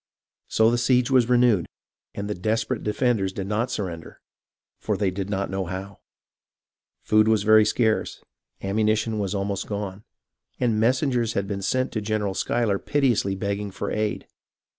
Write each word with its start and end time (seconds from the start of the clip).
So 0.47 0.71
the 0.71 0.79
siege 0.79 1.11
was 1.11 1.29
renewed, 1.29 1.67
and 2.15 2.27
the 2.27 2.33
desperate 2.33 2.81
defenders 2.81 3.31
did 3.31 3.45
not 3.45 3.69
surrender, 3.69 4.19
for 4.79 4.97
they 4.97 5.11
did 5.11 5.29
not 5.29 5.51
know 5.51 5.65
how. 5.65 5.99
Food 7.03 7.27
was 7.27 7.43
very 7.43 7.65
scarce, 7.65 8.19
ammunition 8.63 9.19
was 9.19 9.35
almost 9.35 9.67
gone, 9.67 10.03
and 10.59 10.79
messengers 10.79 11.33
had 11.33 11.47
been 11.47 11.61
sent 11.61 11.91
to 11.91 12.01
General 12.01 12.33
Schuyler 12.33 12.79
piteously 12.79 13.35
begging 13.35 13.69
for 13.69 13.91
aid. 13.91 14.25